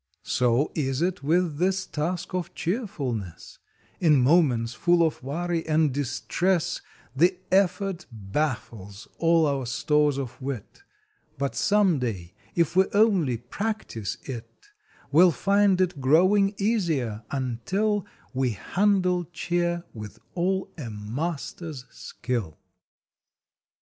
[0.23, 3.59] So is it with this task of cheerfulness
[3.99, 6.81] In moments full of worry and distress
[7.15, 10.81] The effort baffles all our stores of wit,
[11.37, 14.71] But some day, if we only practice it,
[15.11, 21.85] We ll find it growing easier until We handle cheer with all a Master s
[21.91, 22.57] skill.